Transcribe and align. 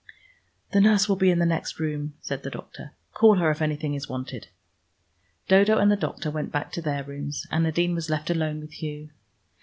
"The 0.73 0.81
nurse 0.81 1.07
will 1.07 1.15
be 1.15 1.29
in 1.29 1.37
the 1.37 1.45
next 1.45 1.79
room," 1.79 2.15
said 2.21 2.41
the 2.41 2.49
doctor; 2.49 2.93
"call 3.13 3.35
her 3.35 3.51
if 3.51 3.61
anything 3.61 3.93
is 3.93 4.09
wanted." 4.09 4.47
Dodo 5.47 5.77
and 5.77 5.91
the 5.91 5.95
doctor 5.95 6.31
went 6.31 6.51
back 6.51 6.71
to 6.71 6.81
their 6.81 7.03
rooms, 7.03 7.45
and 7.51 7.65
Nadine 7.65 7.93
was 7.93 8.09
left 8.09 8.31
alone 8.31 8.61
with 8.61 8.71
Hugh. 8.81 9.11